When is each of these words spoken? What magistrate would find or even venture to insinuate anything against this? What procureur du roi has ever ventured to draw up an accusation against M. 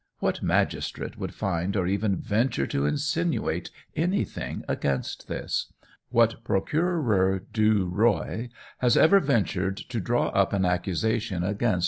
What 0.17 0.41
magistrate 0.41 1.15
would 1.19 1.31
find 1.31 1.75
or 1.77 1.85
even 1.85 2.17
venture 2.17 2.65
to 2.65 2.87
insinuate 2.87 3.69
anything 3.95 4.63
against 4.67 5.27
this? 5.27 5.71
What 6.09 6.43
procureur 6.43 7.43
du 7.53 7.85
roi 7.85 8.49
has 8.79 8.97
ever 8.97 9.19
ventured 9.19 9.77
to 9.77 9.99
draw 9.99 10.29
up 10.29 10.53
an 10.53 10.65
accusation 10.65 11.43
against 11.43 11.73
M. 11.75 11.79